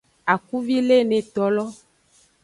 [0.33, 1.65] Akuvi le enetolo.